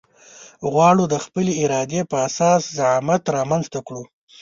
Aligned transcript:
غواړو 0.71 1.03
د 1.13 1.15
خپلې 1.25 1.51
ارادې 1.63 2.01
په 2.11 2.17
اساس 2.27 2.61
زعامت 2.77 3.23
رامنځته 3.37 3.79
کړو. 3.87 4.03